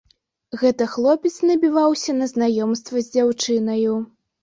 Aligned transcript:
Гэта 0.61 0.87
хлопец 0.93 1.33
набіваўся 1.51 2.17
на 2.25 2.33
знаёмства 2.35 2.97
з 3.07 3.15
дзяўчынаю. 3.15 3.93